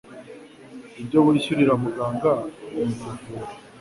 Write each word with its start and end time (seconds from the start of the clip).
Icyo 1.01 1.19
wishyurira 1.25 1.73
muganga 1.83 2.31
ni 2.73 2.81
ukuvura 2.85 3.47